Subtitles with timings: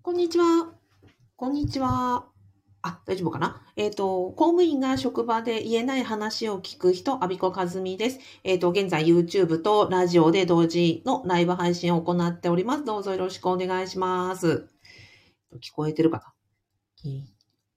[0.00, 0.72] こんにちは。
[1.36, 2.24] こんにちは。
[2.82, 3.62] あ、大丈夫かな？
[3.76, 8.20] えっ、と、公務員が職場で言えない話を聞く人、アビコカズミです。
[8.44, 12.84] えっ、と、現在 YouTube とラジオで同時のライブ配信を行っております。
[12.84, 14.68] どうぞよろしくお願いします。
[15.60, 16.32] 聞こえてるか
[17.04, 17.12] な？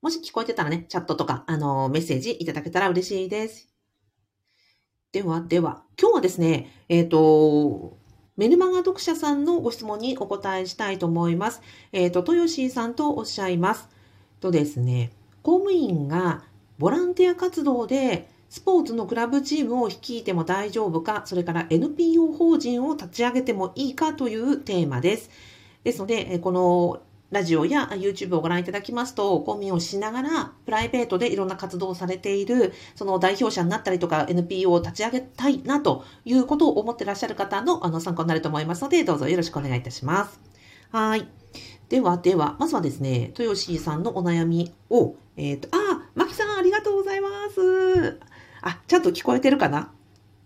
[0.00, 3.68] もし聞こえてたらね、チャットとか、あの、メッセージいただけたら嬉しいです。
[5.12, 7.98] では、では、今日はですね、えっ、と、
[8.36, 11.62] メルマガ読者さんのご質問にお答えしたいと思います。
[11.92, 13.88] えっ、と、豊志さんとおっしゃいます。
[14.40, 15.12] とですね、
[15.42, 16.42] 公務員が
[16.78, 25.30] ボランティア活動でスポーツのクラブチームを率いても大丈夫か、それから NPO 法人を立ち上げてもいいかというテーマです。
[25.84, 27.02] ですので、この
[27.34, 40.40] ラジオや YouTube をご覧いただきますと、公務員をしながら、プライベートでいろんな活動をされている、その代表者になったりとか、NPO を立ち上げたいなということを思ってらっしゃる方のあの参考になると思いますので、どうぞよろしくお願いいたします。
[40.92, 41.26] はい。
[41.88, 48.20] ではでは、まずはですね、豊志さんのお悩みを、えっ、と、あ、マキさんありがとうございます。
[48.62, 49.90] あ、ちゃんと聞こえてるかな？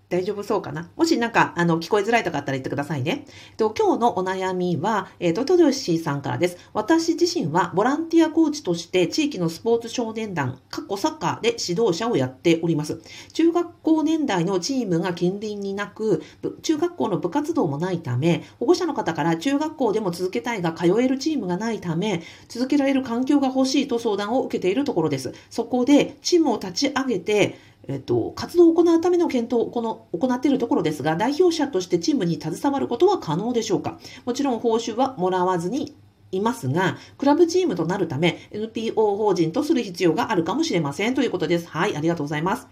[0.09, 0.89] 大丈夫そうかな？
[0.97, 3.27] もしなんか、あの、聞こえづらいとかあったら言ってくださいね。
[3.59, 6.57] と今日のお悩みは、えっ、と、豊吉さんからです。
[6.73, 13.03] 私自身はボランティアコーチとして地域のスポーツ少年団、過去サッカーで指導者をやっております。
[13.35, 16.23] 中学校年代のチームが近隣になく、
[16.63, 25.35] 中学校の部活動もないため、保護者の方から中学校でも続けたいが通えるチームがないため、続けられる環境が欲しいと相談を受けているところです。
[25.51, 33.99] そこで、チームを立ち上げて、えっと、活動を行うための検討を行行っているところですが、代表者としてチームに携わることは可能でしょうか？
[34.27, 35.97] もちろん報酬はもらわずに
[36.31, 41.67] いますが、クラブチームとなるため、NPO 法人とする必要があるかもしれませんということです。
[41.67, 42.69] はい、ありがとうございます。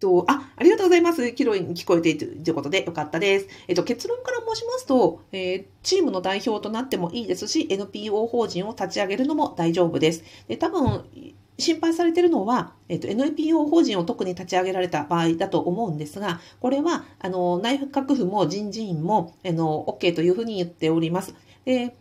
[0.00, 1.32] と、あ、ありがとうございます。
[1.32, 3.48] キロイに聞こえているということでよかったです。
[3.68, 10.24] えっと、結論から申しますと、えーチームの代表となってもいいですし、NPO 法人を立ち上げるのも大丈夫です。
[10.48, 11.04] で、多分、
[11.58, 21.34] 心配されているのは、えっと、NPO 法人を特に立ち上げられた場合だと思うんですが、これは、あの、内閣府も人事院も、あの、OK というふうに言っております。
[21.64, 21.96] で、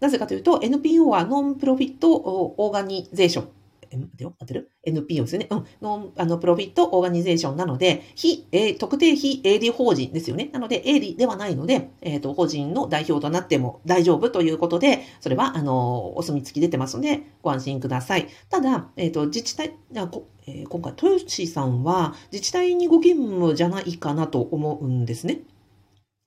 [0.00, 3.61] なぜかというと、NPO はノンプロフィットオーガニゼーション。
[3.92, 5.48] え、待ってよ、待てる ?NPO ですよね。
[5.50, 5.66] うん。
[5.80, 10.50] ノン、あの、プロフィットオーガニゼーションなので、非、え特定非営利法人ですよね。
[10.52, 18.28] なので、営利ではないので、えっ、と、法人の代表となっても大丈夫ということで、それは、あの、お墨付き出てますので、ご安心ください。
[18.48, 25.42] ただ、えっ、と、自治体、あこえ今回、豊志さんは、自治体にご勤務じゃないかなと思うんですね。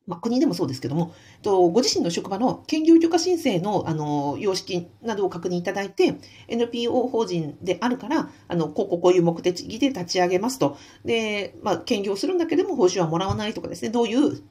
[0.07, 6.16] まあ、国でもそうですけども、とご自身の職場の兼業許可申請のあの様式などを確認いただいて、
[6.47, 14.43] NPO 法人であるから、あのこここういう目的で立ち上げますと、で、まあ、兼業するんだけども報酬はもらわないとかですね、どういう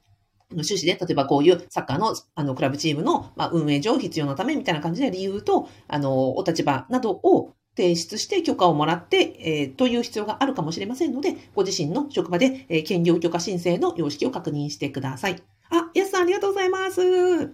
[0.50, 15.42] 趣旨で、例えばこういうサッカーのあのクラブチームの、まあ、運営上必要なためみたいな感じで理由と、あの、お立場などを提出して許可をもらって、えーという必要があるかもしれませんので、ご自身の職場で、えー兼業許可申請の様式を確認してください。
[15.70, 17.48] あ、やすさんありがとうございます。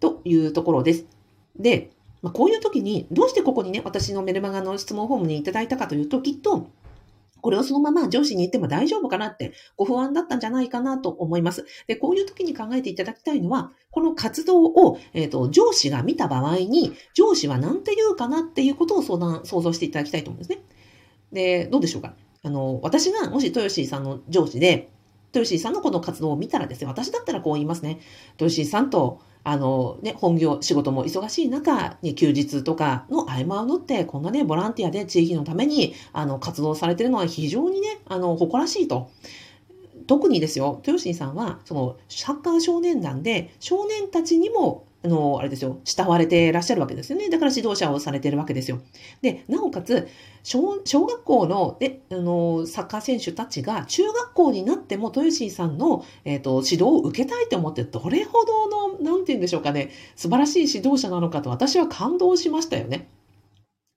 [0.00, 1.06] というところです。
[1.58, 1.90] で、
[2.22, 6.66] まあ、こういう時に、どうしてここにね、私のメルマガの質問フォームにいただいたかというと、きっと、
[7.46, 11.64] これをそのまま上司に言っても大丈夫かなってご不安だったんじゃないかなと思います。
[11.86, 20.64] で、こういう時に考えていただきたいのは、この活動を、えっ、と、上司が見た場合に、上司は何て言うかなっていうことを相談、想像していただきたいと思うんですね。
[21.32, 22.14] で、どうでしょうか？
[22.42, 24.90] あの、私がもし豊志さんの上司で、
[25.36, 28.00] 豊志さんのこの活動を見たらですね、私だったらこう言いますね。
[28.40, 39.10] 豊志さんと、あのね、本業、仕事も忙しい中に休日とかの合間を縫って、こんなね、ボランティアで地域のために、あの、活動されてるのは非常にね、あの、誇らしいと。
[40.06, 47.28] 特にですよ、豊志さんは、その、サッカー少年団で、少年たちにも、あの、あれですよ、慕われていらっしゃるわけですよね。
[47.28, 48.80] だから指導者をされてるわけですよ。
[49.22, 50.08] で、なおかつ、
[50.46, 63.08] 小小学校のであのサッカー選手たちが中学校になっても豊志さんの、えー、と指導を受けたいと思ってどれほどの何て言うんでしょうかね素晴らしい指導者なのかと私は感動しましたよね。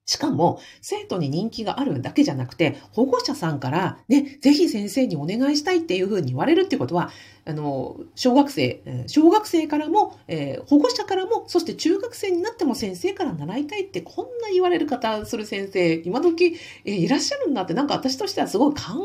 [0.10, 7.12] しかも、生徒に人気があるだけじゃなくて、保護者さんから、ね、ぜひ先生にお願いしたいっていうふうに言われるっていうことは、
[7.46, 16.56] あの、小学生、小学生からも、えー保護者からも、そして中学生になっても先生から習いたいって、こんな言われる方する先生、今時、
[16.86, 18.98] えーいらっしゃるんだって、なんか私としてはすごい感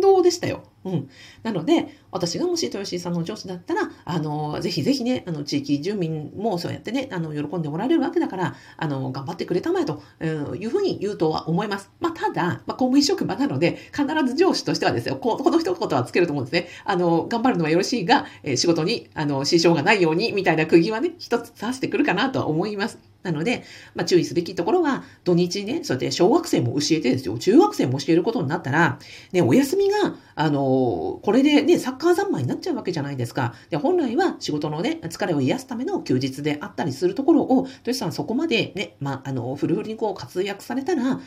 [0.00, 0.62] 動でしたよ。
[0.84, 1.10] うん。
[1.42, 11.90] なので、私がもし豊吉さんの上司だったら、あの、ぜひぜひね、あの、地域住民もそうやってね、あの、喜んでおられるわけだから、あの、頑張ってくれたまえと、いうふうに言うとは思います。
[12.00, 16.68] まあ、ただ、まあ、公務員職場なので、必ず上司としてはですよ、ここの一言はつけると思うんですね。
[16.84, 23.07] あの、頑張るのはよろしいが、え、仕事に、あの、支障がないように、みたいな釘はね、一つ刺してくるかなとは思います。
[23.22, 28.98] なので、まあ、注意すべきところは、土日ね、そうやって小学生も教えてですよ、中学生も教えることになったら、
[29.32, 33.54] ね、お休みが、あの、これでね、サッカー三昧になっちゃうわけじゃないですか。
[33.70, 41.20] で、本来は仕事のね、疲れを癒すための休日であったりするところを、トシさんそこまでね、まあ、あの、フルフルにこう活躍されたら、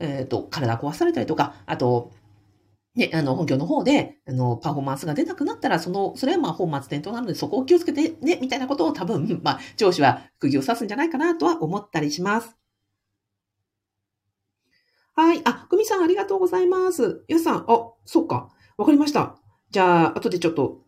[0.00, 2.12] えっ、ー、と、体壊されたりとか、あと、
[2.94, 12.56] ね、あの、本業の方で、あの、パフォーマンスが出なくなったら、その、それはまあ、本末転倒なので、そこを気をつけてね、みたいなことを多分、 まあ、上司は釘を刺すんじゃないかなとは思ったりします。
[15.14, 15.42] はい。
[15.44, 17.24] あ、久美さんありがとうございます。
[17.28, 18.50] やさん、あ、そっか。
[18.76, 19.36] わかりました。
[19.70, 20.82] じゃあ、後でちょっと、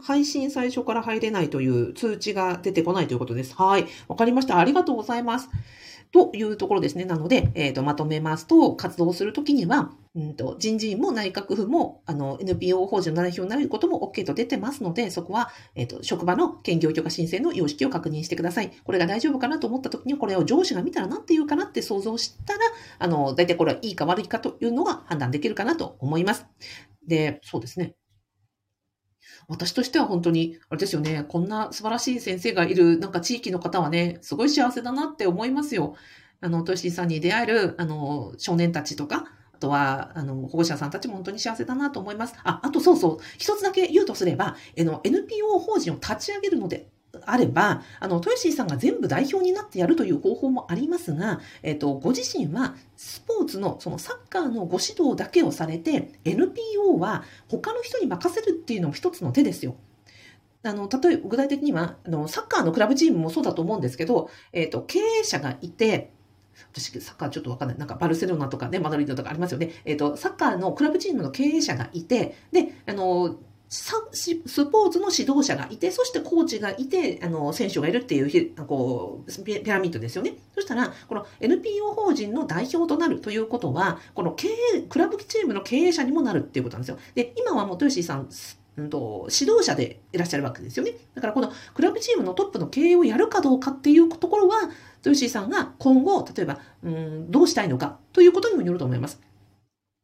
[0.00, 3.54] 配信最初から入れないという通知が出てこないということです。
[3.54, 3.86] はい。
[4.08, 4.58] わかりました。
[4.58, 5.48] ありがとうございます。
[6.12, 7.06] というところですね。
[7.06, 18.70] なので、えっ、ー、と、まとめますと、活動するときには、うんと、人事院も内閣府も、あの、NPO 法人の代表になることも OK と出てますので、そこは、えっ、ー、と、職場の兼業許可申請の様式を確認してください。
[18.84, 22.60] これが大丈夫かなと思ったときに、これを上司が見たら何て言うかなって想像したら、
[22.98, 26.44] あの、大体これはいいか悪いかというのが判断できるかなと思います。
[27.06, 27.94] で、そうですね。
[29.48, 35.94] 私としては本当に、あれですよね、こんな素晴らしい先生がいる、なんか地域の方はね、すごい幸せだなって思いますよ。
[36.40, 42.34] あの、トヨシーさんに出会える、あの、少年たちとか、あとは、あの、保護者さんたちも本当に幸せだなと思います。
[42.44, 46.91] あ、あとそうそう、一つだけ言うとすれば、あの、NPO 法人を立ち上げるので
[47.26, 59.76] あれば、あの、トヨシーさんが全部代表になってやるという方法もありますが、えっ、と、ご自身はスポーツの、そのサッカーのご指導だけをされて、NPO は他の人に任せるっていうのも一つの手ですよ。
[60.64, 66.12] あの、例えば具体的には、あの、サッカーのクラブチームもそうだと思うんですけど、えっ、と、経営者がいて、
[66.72, 67.78] 私、サッカーちょっとわかんない。
[67.78, 69.70] なんか、バルセロナとかね、マドリードとかありますよね。
[69.84, 73.36] えっ、ー、と、サッカーのクラブチームの経営者がいて、で、あの、
[73.72, 80.34] スポーツの指導者がいて、そしてコーチがいて、あの、選手がいるっていう、こう、ピラミッドですよね。
[80.54, 86.98] そしたら、この NPO 法人の代表となるということは、この経営、クラブチームの経営者にもなるっていうことなんですよ。
[87.14, 88.28] で、今はもう、豊石さん、
[88.76, 90.92] うんと、指導者でいらっしゃるわけですよね。
[91.14, 99.18] だからこのクラブチームのトップの経営をやるかどうかっていうところは、豊石さんが今後、例えば、うん、どうしたいのかということにもよると思います。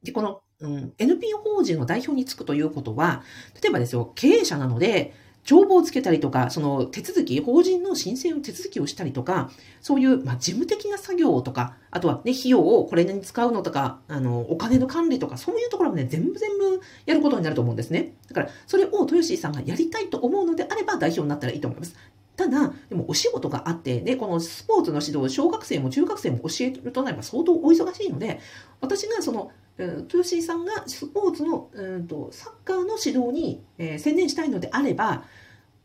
[0.03, 3.23] で、この、うん、NPO 法人の代表につくということは、
[3.63, 5.15] 例えばですよ、経営者なので、
[5.45, 9.51] 帳簿をつけたりとか、その手続き、法人の申請の手続きをしたりとか、
[9.81, 18.15] そういう、まあ、事務的な作業とか、あとはね、費用をこれに使うのとか、あの、お金の管理とか、そういうところもね、全部全部やることになると思うんですね。
[18.29, 21.95] だから、それを豊志さんがやりたいと思うのであれば代表になったらいいと思います。
[22.37, 28.39] ただ、でもお仕事があって、ね、このスポーツの指導、小学生も中学生も教えるとなれば相当お忙しいので、
[28.81, 35.25] 私がその、トゥーシーさんがスポーツの、うんと、サッカーの指導に、えー、専念したいのであれば、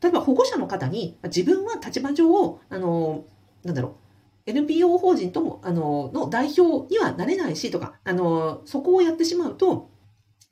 [0.01, 3.25] 例えば保護者の方に自分は立場上、あの、
[3.63, 9.89] なんだろう、NPO 法人とも、あの、の代表にはなれないしとか、あの、そこをやってしまうと、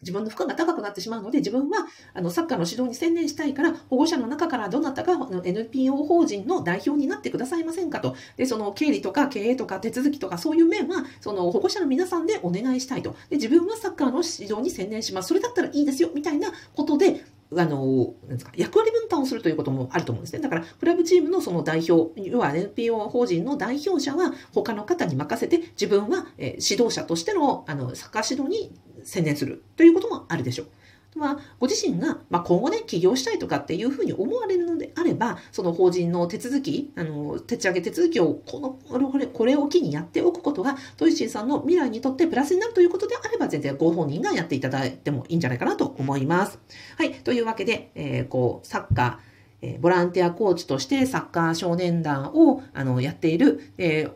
[0.01, 5.13] 自分の負荷が高くなってしまうので、自分はあのサッカーの指導に専念したいから、保護者の中からどなたか
[5.43, 8.15] NPO 法人の代表になってくださいませんかと。
[8.37, 13.15] で、その経理とか経営とか手続きとかそういう面は、その保護者の皆さんでお願いしたいと。
[13.29, 15.29] で、自分はサッカーの指導に専念します。
[15.29, 20.39] それだったらいいですよ、みたいなことで、あの、なんですか、役割分担をするということもあると思うんですね。
[20.39, 28.71] だから、クラブチームのその代表、要は NPO 法人の代表者は他の方に任せて、自分は、え指導者としての、あの、サッカー指導に
[29.03, 30.67] 専念するということもあるでしょう。
[31.13, 46.59] まあ、ご自身が、まあ、今後ね、起業したいとかっていうふうに思われるのであれば、その法人の手続き、あの、立ち上げ手続きを、この、これ、これを機にやっておくことが、トイシンさんの未来にとってプラスになるということであれば、全然ご本人がやっていただいてもいいんじゃないかなと思います。
[46.97, 47.13] はい。
[47.15, 49.31] というわけで、えー、こう、サッカー、
[49.63, 54.11] え、ボランティアコーチとしてサッカー少年団をあのやっている、えー、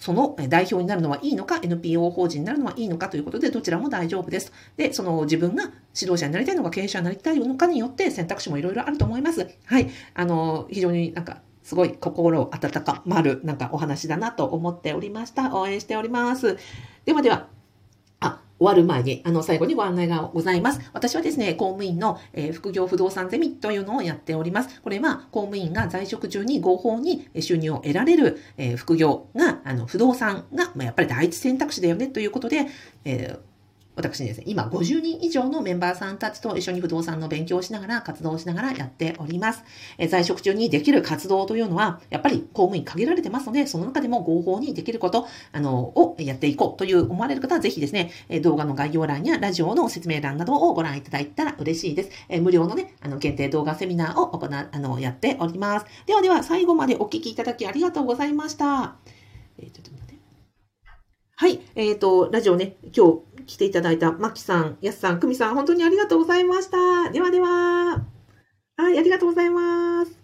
[0.00, 4.50] その代表になるのはいいのか、NPO 法人になるのはいいのかということで、どちらも大丈夫です。
[4.78, 5.64] で、その自分が
[5.94, 9.46] 指導者になりたいのか、経営者になりたいのかによって選択肢もいろいろあると思います。
[9.66, 9.90] はい。
[10.14, 12.50] あの、非常になんか、すごい心温
[13.04, 15.54] まる、なんかお話だなと思っておりました。
[15.54, 16.56] 応援しております。
[17.04, 17.48] ではでは、
[18.60, 20.80] 終わる前に、あの、最後にご案内がございます。
[20.92, 24.82] 私はですね、公務員の、えー、副業不動産ゼミというのをやっております。
[24.82, 32.66] これは、公務員が在職中に合法に収入を得られる、えー、副業が、あの、不動産が、まあ、やっぱり第一選択肢だよねということで、
[33.06, 33.49] えー
[33.96, 39.64] 私ですね、今50人以上のメンバーさんたちと一緒に不動産の勉強をしながら、活動をしながらやっております。
[39.98, 48.10] え在職中にできる活動というのは、やっぱり公務員限られてますので、その中でも合法にできること、あの、をやっていこうという思われる方は、ぜひですね、
[48.42, 52.10] 動画の概要欄やラジオの説明欄などをご覧いただいたら嬉しいです。
[52.28, 55.86] え無料のね、あの、限定動画セミナーを行う、あの、やっております。
[56.06, 58.96] ではでは、最後までお聞きいただきありがとうございました。
[59.58, 60.10] えー、ちょっと待って。
[61.40, 67.10] はい、えっ、ー、と、ラジオね、今日、来ていただいたまきさん、やすさん、くみさん、本当にありがとうございました。
[67.10, 68.06] ではでは。
[68.76, 70.19] はい、ありがとうございます。